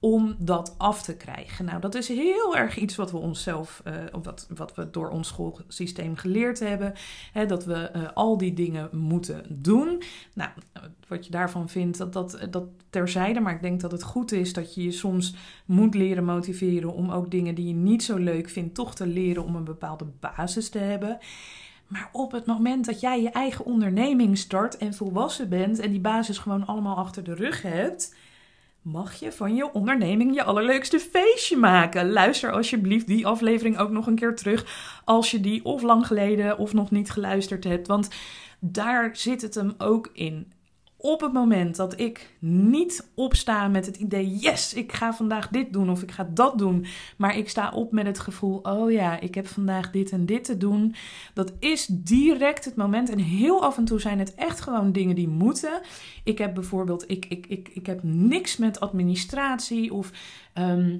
om 0.04 0.34
dat 0.38 0.74
af 0.78 1.02
te 1.02 1.16
krijgen. 1.16 1.64
Nou, 1.64 1.80
dat 1.80 1.94
is 1.94 2.08
heel 2.08 2.56
erg 2.56 2.76
iets 2.76 2.96
wat 2.96 3.10
we 3.10 3.16
onszelf, 3.16 3.82
uh, 3.86 3.94
wat, 4.22 4.46
wat 4.54 4.74
we 4.74 4.90
door 4.90 5.08
ons 5.08 5.28
schoolsysteem 5.28 6.16
geleerd 6.16 6.58
hebben. 6.58 6.92
Hè, 7.32 7.46
dat 7.46 7.64
we 7.64 7.90
uh, 7.96 8.02
al 8.14 8.38
die 8.38 8.52
dingen 8.52 8.88
moeten 8.92 9.44
doen. 9.48 10.02
Nou, 10.34 10.50
wat 11.08 11.24
je 11.24 11.30
daarvan 11.30 11.68
vindt, 11.68 11.98
dat, 11.98 12.12
dat, 12.12 12.46
dat 12.50 12.64
terzijde. 12.90 13.40
Maar 13.40 13.54
ik 13.54 13.62
denk 13.62 13.80
dat 13.80 13.92
het 13.92 14.02
goed 14.02 14.32
is 14.32 14.52
dat 14.52 14.74
je 14.74 14.82
je 14.82 14.90
soms 14.90 15.34
moet 15.66 15.94
leren 15.94 16.24
motiveren 16.24 16.92
om 16.92 17.10
ook 17.10 17.30
dingen 17.30 17.54
die 17.54 17.66
je 17.66 17.74
niet 17.74 18.02
zo 18.02 18.16
leuk 18.16 18.48
vindt, 18.48 18.74
toch 18.74 18.94
te 18.94 19.06
leren 19.06 19.44
om 19.44 19.56
een 19.56 19.64
bepaalde 19.64 20.06
basis 20.20 20.68
te 20.68 20.78
hebben. 20.78 21.18
Maar 21.86 22.08
op 22.12 22.32
het 22.32 22.46
moment 22.46 22.84
dat 22.84 23.00
jij 23.00 23.22
je 23.22 23.30
eigen 23.30 23.64
onderneming 23.64 24.38
start 24.38 24.76
en 24.76 24.94
volwassen 24.94 25.48
bent 25.48 25.78
en 25.78 25.90
die 25.90 26.00
basis 26.00 26.38
gewoon 26.38 26.66
allemaal 26.66 26.96
achter 26.96 27.24
de 27.24 27.34
rug 27.34 27.62
hebt 27.62 28.14
mag 28.84 29.14
je 29.14 29.32
van 29.32 29.54
je 29.54 29.72
onderneming 29.72 30.34
je 30.34 30.42
allerleukste 30.42 30.98
feestje 30.98 31.56
maken. 31.56 32.12
Luister 32.12 32.52
alsjeblieft 32.52 33.06
die 33.06 33.26
aflevering 33.26 33.78
ook 33.78 33.90
nog 33.90 34.06
een 34.06 34.14
keer 34.14 34.36
terug 34.36 35.00
als 35.04 35.30
je 35.30 35.40
die 35.40 35.64
of 35.64 35.82
lang 35.82 36.06
geleden 36.06 36.58
of 36.58 36.72
nog 36.72 36.90
niet 36.90 37.10
geluisterd 37.10 37.64
hebt, 37.64 37.86
want 37.86 38.08
daar 38.58 39.16
zit 39.16 39.42
het 39.42 39.54
hem 39.54 39.74
ook 39.78 40.10
in. 40.12 40.52
Op 41.04 41.20
het 41.20 41.32
moment 41.32 41.76
dat 41.76 42.00
ik 42.00 42.30
niet 42.38 43.10
opsta 43.14 43.68
met 43.68 43.86
het 43.86 43.96
idee: 43.96 44.36
yes, 44.36 44.74
ik 44.74 44.92
ga 44.92 45.14
vandaag 45.14 45.48
dit 45.48 45.72
doen 45.72 45.90
of 45.90 46.02
ik 46.02 46.10
ga 46.10 46.28
dat 46.34 46.58
doen, 46.58 46.86
maar 47.16 47.36
ik 47.36 47.48
sta 47.48 47.70
op 47.70 47.92
met 47.92 48.06
het 48.06 48.18
gevoel: 48.18 48.58
oh 48.62 48.90
ja, 48.90 49.20
ik 49.20 49.34
heb 49.34 49.46
vandaag 49.46 49.90
dit 49.90 50.10
en 50.10 50.26
dit 50.26 50.44
te 50.44 50.56
doen. 50.56 50.94
Dat 51.34 51.52
is 51.58 51.86
direct 51.90 52.64
het 52.64 52.76
moment. 52.76 53.10
En 53.10 53.18
heel 53.18 53.64
af 53.64 53.76
en 53.76 53.84
toe 53.84 54.00
zijn 54.00 54.18
het 54.18 54.34
echt 54.34 54.60
gewoon 54.60 54.92
dingen 54.92 55.14
die 55.14 55.28
moeten. 55.28 55.80
Ik 56.24 56.38
heb 56.38 56.54
bijvoorbeeld: 56.54 57.10
ik, 57.10 57.26
ik, 57.28 57.46
ik, 57.46 57.68
ik 57.68 57.86
heb 57.86 58.02
niks 58.02 58.56
met 58.56 58.80
administratie 58.80 59.94
of. 59.94 60.10
Ehm, 60.52 60.96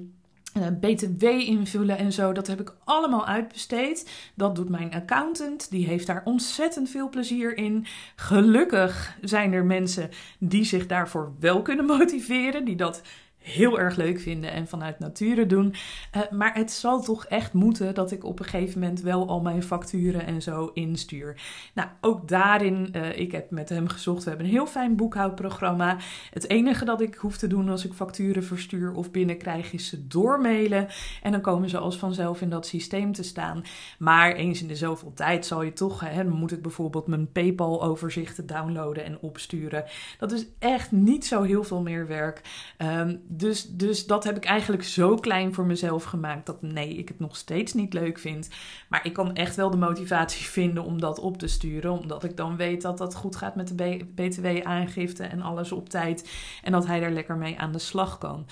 uh, 0.57 0.67
BTW 0.79 1.23
invullen 1.23 1.97
en 1.97 2.11
zo, 2.11 2.31
dat 2.31 2.47
heb 2.47 2.61
ik 2.61 2.75
allemaal 2.83 3.25
uitbesteed. 3.25 4.09
Dat 4.35 4.55
doet 4.55 4.69
mijn 4.69 4.93
accountant, 4.93 5.69
die 5.69 5.87
heeft 5.87 6.07
daar 6.07 6.21
ontzettend 6.25 6.89
veel 6.89 7.09
plezier 7.09 7.57
in. 7.57 7.85
Gelukkig 8.15 9.17
zijn 9.21 9.53
er 9.53 9.65
mensen 9.65 10.09
die 10.39 10.63
zich 10.63 10.87
daarvoor 10.87 11.33
wel 11.39 11.61
kunnen 11.61 11.85
motiveren, 11.97 12.65
die 12.65 12.75
dat 12.75 13.01
heel 13.45 13.79
erg 13.79 13.95
leuk 13.95 14.19
vinden 14.19 14.51
en 14.51 14.67
vanuit 14.67 14.99
nature 14.99 15.45
doen. 15.45 15.73
Uh, 16.15 16.21
maar 16.31 16.53
het 16.53 16.71
zal 16.71 17.01
toch 17.01 17.25
echt 17.25 17.53
moeten 17.53 17.93
dat 17.93 18.11
ik 18.11 18.23
op 18.23 18.39
een 18.39 18.45
gegeven 18.45 18.79
moment 18.79 19.01
wel 19.01 19.27
al 19.27 19.41
mijn 19.41 19.63
facturen 19.63 20.25
en 20.25 20.41
zo 20.41 20.71
instuur. 20.73 21.41
Nou, 21.73 21.89
ook 22.01 22.27
daarin, 22.27 22.89
uh, 22.95 23.19
ik 23.19 23.31
heb 23.31 23.51
met 23.51 23.69
hem 23.69 23.87
gezocht, 23.87 24.23
we 24.23 24.29
hebben 24.29 24.47
een 24.47 24.53
heel 24.53 24.67
fijn 24.67 24.95
boekhoudprogramma. 24.95 25.97
Het 26.31 26.49
enige 26.49 26.85
dat 26.85 27.01
ik 27.01 27.15
hoef 27.15 27.37
te 27.37 27.47
doen 27.47 27.69
als 27.69 27.85
ik 27.85 27.93
facturen 27.93 28.43
verstuur 28.43 28.93
of 28.93 29.11
binnenkrijg 29.11 29.73
is 29.73 29.87
ze 29.87 30.07
doormailen. 30.07 30.87
En 31.21 31.31
dan 31.31 31.41
komen 31.41 31.69
ze 31.69 31.77
als 31.77 31.97
vanzelf 31.97 32.41
in 32.41 32.49
dat 32.49 32.67
systeem 32.67 33.11
te 33.11 33.23
staan. 33.23 33.63
Maar 33.99 34.33
eens 34.33 34.61
in 34.61 34.67
de 34.67 34.75
zoveel 34.75 35.13
tijd 35.13 35.45
zal 35.45 35.61
je 35.61 35.73
toch, 35.73 35.99
hè, 35.99 36.23
dan 36.23 36.33
moet 36.33 36.51
ik 36.51 36.61
bijvoorbeeld 36.61 37.07
mijn 37.07 37.31
PayPal 37.31 37.83
overzichten 37.83 38.45
downloaden 38.45 39.05
en 39.05 39.19
opsturen. 39.19 39.83
Dat 40.17 40.31
is 40.31 40.45
echt 40.59 40.91
niet 40.91 41.25
zo 41.25 41.41
heel 41.41 41.63
veel 41.63 41.81
meer 41.81 42.07
werk. 42.07 42.41
Um, 42.77 43.21
dus, 43.37 43.67
dus 43.69 44.05
dat 44.05 44.23
heb 44.23 44.35
ik 44.35 44.45
eigenlijk 44.45 44.83
zo 44.83 45.15
klein 45.15 45.53
voor 45.53 45.65
mezelf 45.65 46.03
gemaakt 46.03 46.45
dat 46.45 46.61
nee, 46.61 46.93
ik 46.93 47.07
het 47.07 47.19
nog 47.19 47.35
steeds 47.35 47.73
niet 47.73 47.93
leuk 47.93 48.19
vind. 48.19 48.49
Maar 48.89 49.05
ik 49.05 49.13
kan 49.13 49.35
echt 49.35 49.55
wel 49.55 49.69
de 49.69 49.77
motivatie 49.77 50.45
vinden 50.59 50.83
om 50.83 50.99
dat 50.99 51.19
op 51.19 51.37
te 51.37 51.47
sturen. 51.47 51.91
Omdat 51.91 52.23
ik 52.23 52.37
dan 52.37 52.55
weet 52.55 52.81
dat 52.81 52.97
dat 52.97 53.15
goed 53.15 53.35
gaat 53.35 53.55
met 53.55 53.77
de 53.77 54.05
BTW-aangifte 54.15 55.23
en 55.23 55.41
alles 55.41 55.71
op 55.71 55.89
tijd. 55.89 56.29
En 56.63 56.71
dat 56.71 56.85
hij 56.85 57.01
er 57.01 57.11
lekker 57.11 57.37
mee 57.37 57.59
aan 57.59 57.71
de 57.71 57.79
slag 57.79 58.17
kan. 58.17 58.45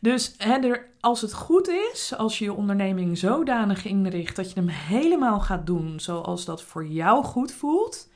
Dus 0.00 0.34
hè, 0.38 0.76
als 1.00 1.20
het 1.20 1.32
goed 1.32 1.68
is, 1.68 2.14
als 2.16 2.38
je 2.38 2.44
je 2.44 2.52
onderneming 2.52 3.18
zodanig 3.18 3.84
inricht 3.84 4.36
dat 4.36 4.52
je 4.52 4.60
hem 4.60 4.68
helemaal 4.68 5.40
gaat 5.40 5.66
doen 5.66 6.00
zoals 6.00 6.44
dat 6.44 6.62
voor 6.62 6.86
jou 6.86 7.24
goed 7.24 7.52
voelt, 7.52 8.10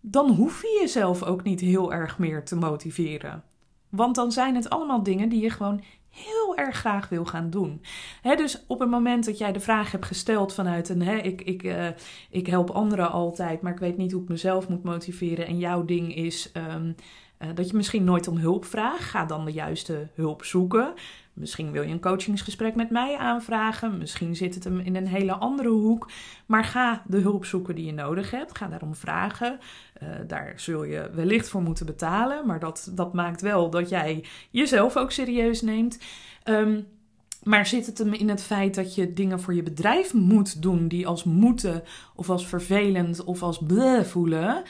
dan 0.00 0.30
hoef 0.30 0.62
je 0.62 0.78
jezelf 0.80 1.22
ook 1.22 1.42
niet 1.42 1.60
heel 1.60 1.92
erg 1.92 2.18
meer 2.18 2.44
te 2.44 2.56
motiveren. 2.56 3.44
Want 3.90 4.14
dan 4.14 4.32
zijn 4.32 4.54
het 4.54 4.70
allemaal 4.70 5.02
dingen 5.02 5.28
die 5.28 5.42
je 5.42 5.50
gewoon 5.50 5.82
heel 6.10 6.56
erg 6.56 6.76
graag 6.76 7.08
wil 7.08 7.24
gaan 7.24 7.50
doen. 7.50 7.82
dus 8.22 8.64
op 8.66 8.80
het 8.80 8.90
moment 8.90 9.24
dat 9.24 9.38
jij 9.38 9.52
de 9.52 9.60
vraag 9.60 9.92
hebt 9.92 10.06
gesteld 10.06 10.54
vanuit 10.54 10.88
een, 10.88 11.02
ik, 11.24 11.42
ik, 11.42 11.62
uh, 11.62 11.88
ik 12.30 12.46
help 12.46 12.70
anderen 12.70 13.10
altijd, 13.10 13.60
maar 13.60 13.72
ik 13.72 13.78
weet 13.78 13.96
niet 13.96 14.12
hoe 14.12 14.22
ik 14.22 14.28
mezelf 14.28 14.68
moet 14.68 14.82
motiveren. 14.82 15.46
En 15.46 15.58
jouw 15.58 15.84
ding 15.84 16.14
is 16.14 16.52
um, 16.74 16.94
uh, 17.38 17.48
dat 17.54 17.70
je 17.70 17.76
misschien 17.76 18.04
nooit 18.04 18.28
om 18.28 18.36
hulp 18.36 18.64
vraagt, 18.64 19.04
ga 19.04 19.24
dan 19.24 19.44
de 19.44 19.52
juiste 19.52 20.08
hulp 20.14 20.44
zoeken. 20.44 20.94
Misschien 21.32 21.70
wil 21.72 21.82
je 21.82 21.92
een 21.92 22.00
coachingsgesprek 22.00 22.74
met 22.74 22.90
mij 22.90 23.16
aanvragen. 23.16 23.98
Misschien 23.98 24.36
zit 24.36 24.54
het 24.54 24.64
hem 24.64 24.78
in 24.80 24.96
een 24.96 25.06
hele 25.06 25.32
andere 25.32 25.68
hoek. 25.68 26.10
Maar 26.46 26.64
ga 26.64 27.02
de 27.06 27.18
hulp 27.18 27.44
zoeken 27.44 27.74
die 27.74 27.84
je 27.84 27.92
nodig 27.92 28.30
hebt. 28.30 28.58
Ga 28.58 28.66
daarom 28.66 28.94
vragen. 28.94 29.58
Uh, 30.02 30.08
daar 30.26 30.52
zul 30.56 30.84
je 30.84 31.10
wellicht 31.14 31.48
voor 31.48 31.62
moeten 31.62 31.86
betalen. 31.86 32.46
Maar 32.46 32.58
dat, 32.58 32.90
dat 32.94 33.12
maakt 33.12 33.40
wel 33.40 33.70
dat 33.70 33.88
jij 33.88 34.24
jezelf 34.50 34.96
ook 34.96 35.12
serieus 35.12 35.62
neemt. 35.62 35.98
Um, 36.44 36.86
maar 37.42 37.66
zit 37.66 37.86
het 37.86 37.98
hem 37.98 38.12
in 38.12 38.28
het 38.28 38.42
feit 38.42 38.74
dat 38.74 38.94
je 38.94 39.12
dingen 39.12 39.40
voor 39.40 39.54
je 39.54 39.62
bedrijf 39.62 40.14
moet 40.14 40.62
doen 40.62 40.88
die 40.88 41.06
als 41.06 41.24
moeten 41.24 41.82
of 42.14 42.30
als 42.30 42.46
vervelend 42.46 43.24
of 43.24 43.42
als 43.42 43.58
bleh 43.58 44.04
voelen? 44.04 44.62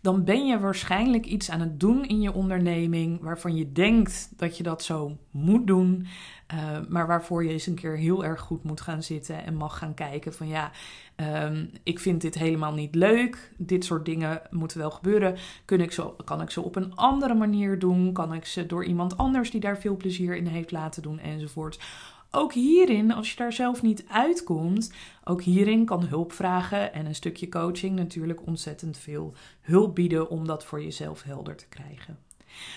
Dan 0.00 0.24
ben 0.24 0.46
je 0.46 0.58
waarschijnlijk 0.58 1.26
iets 1.26 1.50
aan 1.50 1.60
het 1.60 1.80
doen 1.80 2.04
in 2.04 2.20
je 2.20 2.32
onderneming 2.32 3.20
waarvan 3.20 3.56
je 3.56 3.72
denkt 3.72 4.32
dat 4.36 4.56
je 4.56 4.62
dat 4.62 4.82
zo 4.82 5.16
moet 5.30 5.66
doen, 5.66 6.06
uh, 6.54 6.78
maar 6.88 7.06
waarvoor 7.06 7.44
je 7.44 7.52
eens 7.52 7.66
een 7.66 7.74
keer 7.74 7.96
heel 7.96 8.24
erg 8.24 8.40
goed 8.40 8.64
moet 8.64 8.80
gaan 8.80 9.02
zitten 9.02 9.44
en 9.44 9.54
mag 9.54 9.78
gaan 9.78 9.94
kijken 9.94 10.34
van 10.34 10.48
ja, 10.48 10.70
um, 11.44 11.70
ik 11.82 11.98
vind 11.98 12.20
dit 12.20 12.34
helemaal 12.34 12.74
niet 12.74 12.94
leuk, 12.94 13.52
dit 13.56 13.84
soort 13.84 14.04
dingen 14.04 14.42
moeten 14.50 14.78
wel 14.78 14.90
gebeuren. 14.90 15.36
Kun 15.64 15.80
ik 15.80 15.92
zo, 15.92 16.16
kan 16.24 16.40
ik 16.40 16.50
ze 16.50 16.60
op 16.60 16.76
een 16.76 16.94
andere 16.94 17.34
manier 17.34 17.78
doen? 17.78 18.12
Kan 18.12 18.34
ik 18.34 18.44
ze 18.44 18.66
door 18.66 18.84
iemand 18.84 19.16
anders 19.16 19.50
die 19.50 19.60
daar 19.60 19.78
veel 19.78 19.96
plezier 19.96 20.36
in 20.36 20.46
heeft 20.46 20.70
laten 20.70 21.02
doen 21.02 21.18
enzovoort? 21.18 21.78
Ook 22.30 22.52
hierin, 22.52 23.12
als 23.12 23.30
je 23.30 23.36
daar 23.36 23.52
zelf 23.52 23.82
niet 23.82 24.04
uitkomt, 24.08 24.92
ook 25.24 25.42
hierin 25.42 25.84
kan 25.84 26.04
hulp 26.04 26.32
vragen 26.32 26.92
en 26.92 27.06
een 27.06 27.14
stukje 27.14 27.48
coaching 27.48 27.96
natuurlijk 27.96 28.46
ontzettend 28.46 28.98
veel 28.98 29.34
hulp 29.60 29.94
bieden 29.94 30.28
om 30.28 30.46
dat 30.46 30.64
voor 30.64 30.82
jezelf 30.82 31.22
helder 31.22 31.56
te 31.56 31.68
krijgen. 31.68 32.18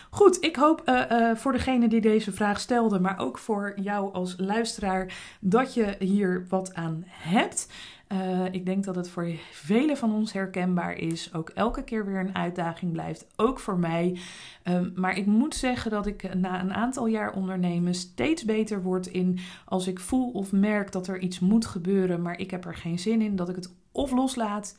Goed, 0.09 0.43
ik 0.43 0.55
hoop 0.55 0.81
uh, 0.85 1.01
uh, 1.11 1.35
voor 1.35 1.51
degene 1.51 1.87
die 1.87 2.01
deze 2.01 2.31
vraag 2.31 2.59
stelde, 2.59 2.99
maar 2.99 3.19
ook 3.19 3.37
voor 3.37 3.73
jou 3.75 4.13
als 4.13 4.35
luisteraar, 4.37 5.13
dat 5.39 5.73
je 5.73 5.95
hier 5.99 6.45
wat 6.49 6.73
aan 6.73 7.03
hebt. 7.07 7.67
Uh, 8.11 8.45
ik 8.51 8.65
denk 8.65 8.83
dat 8.83 8.95
het 8.95 9.09
voor 9.09 9.31
velen 9.51 9.97
van 9.97 10.13
ons 10.13 10.33
herkenbaar 10.33 10.93
is. 10.93 11.33
Ook 11.33 11.49
elke 11.49 11.83
keer 11.83 12.05
weer 12.05 12.19
een 12.19 12.35
uitdaging 12.35 12.91
blijft. 12.91 13.27
Ook 13.35 13.59
voor 13.59 13.77
mij. 13.77 14.19
Um, 14.63 14.91
maar 14.95 15.17
ik 15.17 15.25
moet 15.25 15.55
zeggen 15.55 15.91
dat 15.91 16.05
ik 16.05 16.33
na 16.33 16.61
een 16.61 16.73
aantal 16.73 17.05
jaar 17.05 17.33
ondernemen 17.33 17.93
steeds 17.93 18.45
beter 18.45 18.81
word 18.81 19.07
in 19.07 19.39
als 19.65 19.87
ik 19.87 19.99
voel 19.99 20.31
of 20.31 20.51
merk 20.51 20.91
dat 20.91 21.07
er 21.07 21.19
iets 21.19 21.39
moet 21.39 21.65
gebeuren, 21.65 22.21
maar 22.21 22.39
ik 22.39 22.51
heb 22.51 22.65
er 22.65 22.75
geen 22.75 22.99
zin 22.99 23.21
in, 23.21 23.35
dat 23.35 23.49
ik 23.49 23.55
het 23.55 23.73
of 23.91 24.11
loslaat 24.11 24.75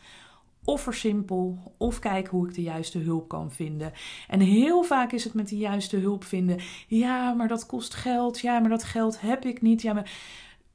of 0.64 0.80
versimpel, 0.80 1.75
of 1.78 1.99
kijk 1.99 2.26
hoe 2.26 2.49
ik 2.49 2.54
de 2.54 2.62
juiste 2.62 2.99
hulp 2.99 3.28
kan 3.28 3.52
vinden. 3.52 3.92
En 4.28 4.40
heel 4.40 4.83
vaak 4.83 5.12
is 5.12 5.25
het 5.25 5.35
met 5.35 5.49
de 5.49 5.56
juiste 5.56 5.97
hulp 5.97 6.25
vinden. 6.25 6.59
Ja, 6.87 7.33
maar 7.33 7.49
dat 7.49 7.66
kost 7.66 7.94
geld. 7.94 8.40
Ja, 8.40 8.59
maar 8.59 8.71
dat 8.71 8.85
geld 8.85 9.21
heb 9.21 9.44
ik 9.44 9.62
niet. 9.62 9.83
Ja, 9.83 9.92
maar 9.92 10.12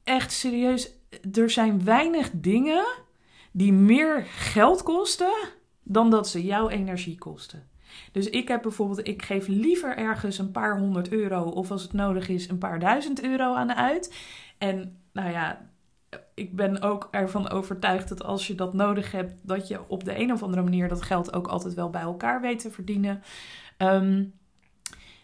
echt 0.04 0.32
serieus 0.32 0.98
er 1.32 1.50
zijn 1.50 1.84
weinig 1.84 2.30
dingen 2.34 2.84
die 3.52 3.72
meer 3.72 4.24
geld 4.26 4.82
kosten 4.82 5.32
dan 5.82 6.10
dat 6.10 6.28
ze 6.28 6.44
jouw 6.44 6.68
energie 6.68 7.18
kosten. 7.18 7.68
Dus 8.12 8.30
ik 8.30 8.48
heb 8.48 8.62
bijvoorbeeld, 8.62 9.06
ik 9.06 9.22
geef 9.22 9.46
liever 9.46 9.96
ergens 9.96 10.38
een 10.38 10.50
paar 10.50 10.78
honderd 10.78 11.12
euro 11.12 11.42
of 11.42 11.70
als 11.70 11.82
het 11.82 11.92
nodig 11.92 12.28
is 12.28 12.48
een 12.48 12.58
paar 12.58 12.78
duizend 12.78 13.22
euro 13.22 13.54
aan 13.54 13.74
uit. 13.74 14.14
En 14.58 15.00
nou 15.12 15.30
ja, 15.30 15.69
ik 16.40 16.56
ben 16.56 16.82
ook 16.82 17.08
ervan 17.10 17.50
overtuigd 17.50 18.08
dat 18.08 18.24
als 18.24 18.46
je 18.46 18.54
dat 18.54 18.74
nodig 18.74 19.12
hebt, 19.12 19.34
dat 19.42 19.68
je 19.68 19.88
op 19.88 20.04
de 20.04 20.18
een 20.18 20.32
of 20.32 20.42
andere 20.42 20.62
manier 20.62 20.88
dat 20.88 21.02
geld 21.02 21.32
ook 21.32 21.46
altijd 21.46 21.74
wel 21.74 21.90
bij 21.90 22.00
elkaar 22.00 22.40
weet 22.40 22.58
te 22.58 22.70
verdienen. 22.70 23.22
Um, 23.78 24.32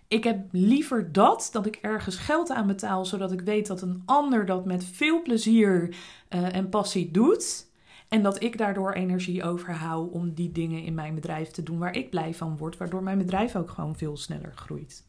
ik 0.08 0.24
heb 0.24 0.48
liever 0.50 1.12
dat, 1.12 1.48
dat 1.52 1.66
ik 1.66 1.76
ergens 1.76 2.16
geld 2.16 2.50
aan 2.50 2.66
betaal, 2.66 3.04
zodat 3.04 3.32
ik 3.32 3.40
weet 3.40 3.66
dat 3.66 3.82
een 3.82 4.02
ander 4.04 4.46
dat 4.46 4.64
met 4.64 4.84
veel 4.84 5.22
plezier 5.22 5.88
uh, 6.30 6.54
en 6.54 6.68
passie 6.68 7.10
doet. 7.10 7.66
En 8.08 8.22
dat 8.22 8.42
ik 8.42 8.58
daardoor 8.58 8.92
energie 8.92 9.44
overhoud 9.44 10.10
om 10.10 10.34
die 10.34 10.52
dingen 10.52 10.82
in 10.82 10.94
mijn 10.94 11.14
bedrijf 11.14 11.50
te 11.50 11.62
doen 11.62 11.78
waar 11.78 11.96
ik 11.96 12.10
blij 12.10 12.34
van 12.34 12.56
word, 12.56 12.76
waardoor 12.76 13.02
mijn 13.02 13.18
bedrijf 13.18 13.56
ook 13.56 13.70
gewoon 13.70 13.96
veel 13.96 14.16
sneller 14.16 14.52
groeit. 14.54 15.06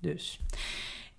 Dus. 0.00 0.40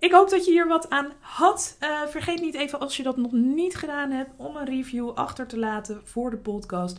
Ik 0.04 0.12
hoop 0.12 0.30
dat 0.30 0.44
je 0.44 0.50
hier 0.50 0.68
wat 0.68 0.90
aan 0.90 1.12
had. 1.20 1.76
Uh, 1.80 2.06
vergeet 2.06 2.40
niet 2.40 2.54
even, 2.54 2.80
als 2.80 2.96
je 2.96 3.02
dat 3.02 3.16
nog 3.16 3.32
niet 3.32 3.74
gedaan 3.74 4.10
hebt, 4.10 4.30
om 4.36 4.56
een 4.56 4.66
review 4.66 5.10
achter 5.10 5.46
te 5.46 5.58
laten 5.58 6.00
voor 6.04 6.30
de 6.30 6.36
podcast. 6.36 6.98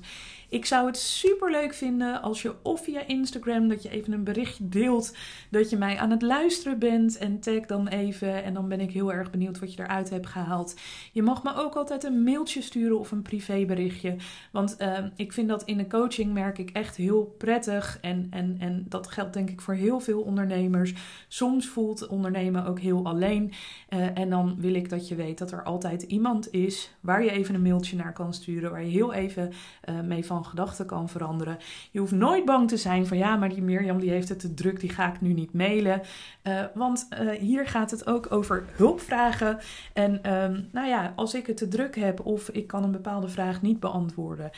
Ik 0.50 0.65
zou 0.65 0.85
het 0.85 0.97
super 0.97 1.51
leuk 1.51 1.74
vinden 1.74 2.21
als 2.21 2.41
je 2.41 2.53
of 2.62 2.83
via 2.83 3.07
Instagram 3.07 3.67
dat 3.67 3.83
je 3.83 3.89
even 3.89 4.13
een 4.13 4.24
berichtje 4.24 4.69
deelt 4.69 5.15
dat 5.50 5.69
je 5.69 5.77
mij 5.77 5.97
aan 5.97 6.12
het 6.12 6.21
luisteren 6.21 6.79
bent 6.79 7.17
en 7.17 7.39
tag 7.39 7.65
dan 7.65 7.88
even 7.88 8.43
en 8.43 8.53
dan 8.53 8.67
ben 8.67 8.79
ik 8.79 8.91
heel 8.91 9.13
erg 9.13 9.31
benieuwd 9.31 9.59
wat 9.59 9.74
je 9.74 9.81
eruit 9.81 10.09
hebt 10.09 10.27
gehaald. 10.27 10.75
Je 11.12 11.24
mag 11.24 11.43
me 11.43 11.55
ook 11.55 11.75
altijd 11.75 12.03
een 12.03 12.24
mailtje 12.24 12.62
sturen 12.62 13.00
of 13.00 13.12
een 13.12 13.21
privéberichtje, 13.21 14.15
want 14.51 14.75
uh, 14.79 14.97
ik 15.15 15.33
vind 15.33 15.50
dat 15.50 15.63
in 15.63 15.77
de 15.77 15.88
coaching 15.88 16.33
merk 16.33 16.57
ik 16.57 16.69
echt 16.69 16.95
heel 16.95 17.35
prettig 17.38 17.97
en, 18.01 18.27
en, 18.29 18.55
en 18.59 18.85
dat 18.89 19.07
geldt 19.07 19.33
denk 19.33 19.50
ik 19.50 19.62
voor 19.62 19.74
heel 19.74 20.00
veel 20.00 20.21
ondernemers. 20.21 20.93
Soms 21.27 21.67
voelt 21.67 22.07
ondernemen 22.07 22.65
ook 22.65 22.79
heel 22.79 22.95
alleen 23.04 23.52
uh, 23.90 24.18
en 24.18 24.30
dan 24.30 24.56
wil 24.58 24.74
ik 24.74 24.90
dat 24.90 25.08
je 25.08 25.16
weet 25.16 25.38
dat 25.38 25.52
er 25.52 25.64
altijd 25.64 26.02
iemand 26.02 26.54
is 26.54 26.96
waar 27.00 27.24
je 27.24 27.32
even 27.32 27.56
een 27.56 27.62
mailtje 27.62 27.96
naar 27.96 28.14
kan 28.14 28.34
sturen, 28.34 28.72
waar 28.72 28.84
je 28.84 28.92
heel 28.92 29.14
even 29.14 29.52
uh, 29.90 30.02
mee 30.02 30.25
van 30.25 30.46
gedachten 30.46 30.86
kan 30.86 31.10
veranderen. 31.10 31.58
Je 31.92 32.00
hoeft 32.00 32.12
nooit 32.12 32.46
bang 32.46 32.68
te 32.68 32.78
zijn 32.78 33.08
van 33.08 33.18
ja, 33.18 33.36
maar 33.36 33.50
die 33.50 33.62
Mirjam 33.62 34.00
die 34.00 34.10
heeft 34.10 34.30
het 34.30 34.40
te 34.40 34.54
druk, 34.54 34.80
die 34.80 34.90
ga 34.90 35.14
ik 35.14 35.22
nu 35.22 35.34
niet 35.34 35.54
mailen. 35.54 36.02
Uh, 36.44 36.64
want 36.74 37.08
hier 37.40 37.68
gaat 37.68 37.92
het 37.92 38.08
ook 38.08 38.32
over 38.32 38.66
hulpvragen. 38.72 39.60
En 39.94 40.34
um, 40.34 40.70
nou 40.72 40.88
ja, 40.88 41.14
als 41.16 41.34
ik 41.34 41.48
het 41.48 41.58
te 41.58 41.68
druk 41.68 41.96
heb 41.96 42.25
of 42.25 42.50
ik 42.50 42.68
kan 42.68 42.84
een 42.84 42.92
bepaalde 42.92 43.28
vraag 43.28 43.62
niet 43.62 43.80
beantwoorden, 43.80 44.50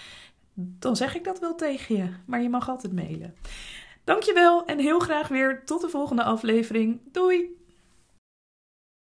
dan 0.54 0.96
zeg 0.96 1.16
ik 1.16 1.24
dat 1.24 1.40
wel 1.40 1.56
tegen 1.56 1.96
je. 1.96 2.10
Maar 2.26 2.42
je 2.42 2.50
mag 2.50 2.70
altijd 2.70 2.94
mailen. 2.94 3.34
Dankjewel 4.04 4.66
en 4.66 4.80
heel 4.80 5.00
graag 5.00 5.28
weer 5.28 5.62
tot 5.66 5.82
de 5.82 5.90
volgende 5.90 6.24
aflevering. 6.24 7.00
Doei! 7.12 7.56